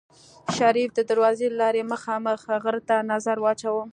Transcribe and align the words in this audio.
شريف 0.57 0.89
د 0.95 0.99
دروازې 1.09 1.47
له 1.51 1.57
لارې 1.61 1.89
مخامخ 1.93 2.39
غره 2.63 2.81
ته 2.89 2.95
نظر 3.11 3.37
واچوه. 3.41 3.83